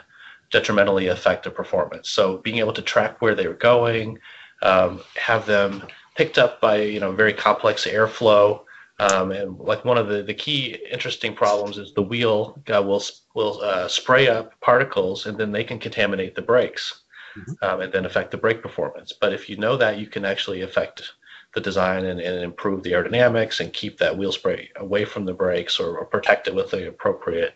detrimentally 0.51 1.07
affect 1.07 1.43
the 1.43 1.51
performance. 1.51 2.09
So, 2.09 2.37
being 2.37 2.57
able 2.57 2.73
to 2.73 2.81
track 2.81 3.21
where 3.21 3.35
they're 3.35 3.53
going, 3.53 4.19
um, 4.61 5.01
have 5.15 5.45
them 5.45 5.85
picked 6.15 6.37
up 6.37 6.61
by 6.61 6.81
you 6.81 6.99
know 6.99 7.11
very 7.11 7.33
complex 7.33 7.85
airflow, 7.85 8.61
um, 8.99 9.31
and 9.31 9.57
like 9.57 9.85
one 9.85 9.97
of 9.97 10.07
the, 10.07 10.21
the 10.21 10.33
key 10.33 10.77
interesting 10.91 11.33
problems 11.33 11.77
is 11.77 11.93
the 11.93 12.01
wheel 12.01 12.61
uh, 12.73 12.81
will 12.81 13.03
will 13.33 13.61
uh, 13.61 13.87
spray 13.87 14.27
up 14.27 14.59
particles 14.61 15.25
and 15.25 15.37
then 15.37 15.51
they 15.51 15.63
can 15.63 15.79
contaminate 15.79 16.35
the 16.35 16.41
brakes 16.41 17.01
mm-hmm. 17.39 17.65
um, 17.65 17.81
and 17.81 17.91
then 17.91 18.05
affect 18.05 18.31
the 18.31 18.37
brake 18.37 18.61
performance. 18.61 19.13
But 19.13 19.33
if 19.33 19.49
you 19.49 19.57
know 19.57 19.77
that, 19.77 19.97
you 19.97 20.07
can 20.07 20.25
actually 20.25 20.61
affect 20.61 21.13
the 21.53 21.61
design 21.61 22.05
and, 22.05 22.19
and 22.19 22.43
improve 22.43 22.83
the 22.83 22.91
aerodynamics 22.91 23.59
and 23.59 23.73
keep 23.73 23.97
that 23.97 24.17
wheel 24.17 24.31
spray 24.31 24.69
away 24.75 25.05
from 25.05 25.25
the 25.25 25.33
brakes 25.33 25.79
or, 25.79 25.97
or 25.97 26.05
protect 26.05 26.47
it 26.47 26.55
with 26.55 26.69
the 26.71 26.87
appropriate 26.87 27.55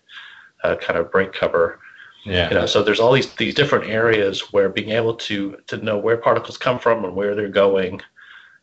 uh, 0.64 0.76
kind 0.76 0.98
of 0.98 1.12
brake 1.12 1.34
cover. 1.34 1.80
Yeah. 2.26 2.50
You 2.50 2.56
know, 2.56 2.66
so 2.66 2.82
there's 2.82 3.02
all 3.02 3.12
these 3.12 3.34
these 3.36 3.54
different 3.54 3.86
areas 3.86 4.54
where 4.54 4.70
being 4.70 4.92
able 4.92 5.16
to 5.16 5.58
to 5.68 5.78
know 5.78 5.98
where 5.98 6.18
particles 6.18 6.58
come 6.58 6.80
from 6.80 7.04
and 7.04 7.16
where 7.16 7.36
they're 7.36 7.50
going, 7.50 8.02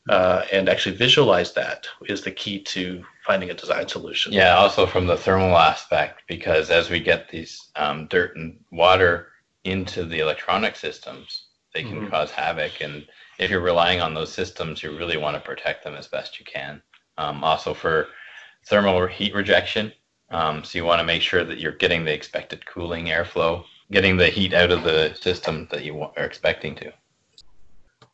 uh, 0.08 0.44
and 0.50 0.68
actually 0.68 0.96
visualize 0.96 1.52
that 1.52 1.86
is 2.06 2.22
the 2.22 2.30
key 2.30 2.60
to 2.60 3.04
finding 3.26 3.50
a 3.50 3.54
design 3.54 3.86
solution. 3.86 4.32
Yeah, 4.32 4.56
also 4.56 4.86
from 4.86 5.06
the 5.06 5.16
thermal 5.16 5.58
aspect, 5.58 6.22
because 6.26 6.70
as 6.70 6.88
we 6.88 7.00
get 7.00 7.28
these 7.28 7.68
um, 7.76 8.06
dirt 8.06 8.34
and 8.34 8.58
water 8.70 9.29
into 9.64 10.04
the 10.04 10.20
electronic 10.20 10.76
systems, 10.76 11.46
they 11.74 11.82
can 11.82 12.00
mm-hmm. 12.00 12.10
cause 12.10 12.30
havoc. 12.30 12.80
And 12.80 13.06
if 13.38 13.50
you're 13.50 13.60
relying 13.60 14.00
on 14.00 14.14
those 14.14 14.32
systems, 14.32 14.82
you 14.82 14.96
really 14.96 15.16
want 15.16 15.36
to 15.36 15.40
protect 15.40 15.84
them 15.84 15.94
as 15.94 16.08
best 16.08 16.38
you 16.38 16.44
can. 16.44 16.82
Um, 17.18 17.44
also 17.44 17.74
for 17.74 18.08
thermal 18.66 19.06
heat 19.06 19.34
rejection, 19.34 19.92
um, 20.30 20.62
so 20.62 20.78
you 20.78 20.84
want 20.84 21.00
to 21.00 21.04
make 21.04 21.22
sure 21.22 21.44
that 21.44 21.58
you're 21.58 21.72
getting 21.72 22.04
the 22.04 22.14
expected 22.14 22.64
cooling 22.64 23.06
airflow, 23.06 23.64
getting 23.90 24.16
the 24.16 24.28
heat 24.28 24.54
out 24.54 24.70
of 24.70 24.84
the 24.84 25.14
system 25.20 25.68
that 25.70 25.84
you 25.84 26.00
are 26.00 26.12
expecting 26.24 26.74
to. 26.76 26.92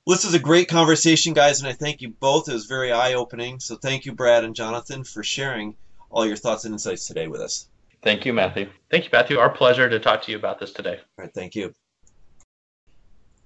Well, 0.06 0.16
this 0.16 0.24
is 0.24 0.34
a 0.34 0.38
great 0.38 0.68
conversation, 0.68 1.34
guys, 1.34 1.58
and 1.58 1.68
I 1.68 1.72
thank 1.72 2.00
you 2.00 2.10
both. 2.10 2.48
It 2.48 2.52
was 2.52 2.66
very 2.66 2.92
eye 2.92 3.14
opening. 3.14 3.60
So 3.60 3.76
thank 3.76 4.06
you, 4.06 4.12
Brad 4.12 4.44
and 4.44 4.54
Jonathan, 4.54 5.04
for 5.04 5.22
sharing 5.22 5.76
all 6.10 6.24
your 6.24 6.36
thoughts 6.36 6.64
and 6.64 6.72
insights 6.72 7.06
today 7.06 7.26
with 7.26 7.40
us. 7.40 7.68
Thank 8.06 8.24
you, 8.24 8.32
Matthew. 8.32 8.70
Thank 8.88 9.02
you, 9.02 9.10
Matthew. 9.12 9.38
Our 9.38 9.50
pleasure 9.50 9.90
to 9.90 9.98
talk 9.98 10.22
to 10.22 10.30
you 10.30 10.38
about 10.38 10.60
this 10.60 10.70
today. 10.70 11.00
All 11.18 11.24
right, 11.24 11.34
thank 11.34 11.56
you. 11.56 11.74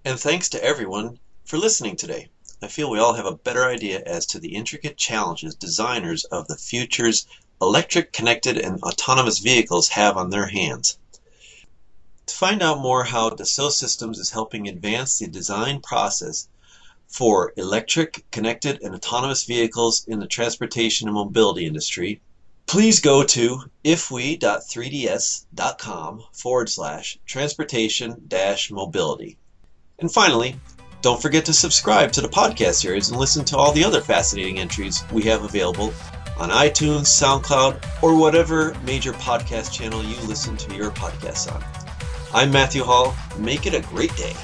And 0.05 0.21
thanks 0.21 0.51
to 0.51 0.63
everyone 0.63 1.19
for 1.47 1.57
listening 1.57 1.97
today. 1.97 2.29
I 2.63 2.69
feel 2.69 2.91
we 2.91 2.99
all 2.99 3.15
have 3.15 3.25
a 3.25 3.39
better 3.39 3.65
idea 3.65 4.03
as 4.05 4.27
to 4.27 4.39
the 4.39 4.55
intricate 4.55 4.99
challenges 4.99 5.55
designers 5.55 6.25
of 6.25 6.47
the 6.47 6.59
future's 6.59 7.27
electric, 7.63 8.13
connected, 8.13 8.59
and 8.59 8.83
autonomous 8.83 9.39
vehicles 9.39 9.89
have 9.89 10.19
on 10.19 10.29
their 10.29 10.49
hands. 10.49 10.99
To 12.27 12.35
find 12.35 12.63
out 12.63 12.83
more 12.83 13.05
how 13.05 13.31
Dassault 13.31 13.73
Systems 13.73 14.19
is 14.19 14.29
helping 14.29 14.69
advance 14.69 15.19
the 15.19 15.29
design 15.29 15.81
process 15.81 16.49
for 17.09 17.55
electric, 17.57 18.31
connected, 18.31 18.83
and 18.83 18.95
autonomous 18.95 19.45
vehicles 19.45 20.05
in 20.07 20.21
the 20.21 20.27
transportation 20.27 21.09
and 21.09 21.15
mobility 21.15 21.65
industry, 21.65 22.21
please 22.71 23.01
go 23.01 23.25
to 23.25 23.61
ifwe.3ds.com 23.85 26.25
forward 26.33 26.69
slash 26.69 27.19
transportation 27.27 28.23
dash 28.29 28.71
mobility. 28.71 29.37
And 29.99 30.13
finally, 30.13 30.55
don't 31.03 31.21
forget 31.21 31.45
to 31.47 31.53
subscribe 31.53 32.13
to 32.13 32.21
the 32.21 32.29
podcast 32.29 32.75
series 32.75 33.11
and 33.11 33.19
listen 33.19 33.45
to 33.47 33.57
all 33.57 33.73
the 33.73 33.83
other 33.83 34.01
fascinating 34.01 34.61
entries 34.61 35.03
we 35.11 35.25
have 35.25 35.43
available 35.43 35.93
on 36.39 36.51
iTunes, 36.51 37.09
SoundCloud, 37.09 38.05
or 38.05 38.17
whatever 38.17 38.77
major 38.85 39.15
podcast 39.15 39.73
channel 39.73 40.05
you 40.05 40.15
listen 40.29 40.57
to 40.59 40.73
your 40.73 40.93
podcasts 40.93 41.53
on. 41.53 41.65
I'm 42.33 42.53
Matthew 42.53 42.85
Hall. 42.85 43.17
Make 43.37 43.67
it 43.67 43.75
a 43.75 43.81
great 43.81 44.15
day. 44.15 44.37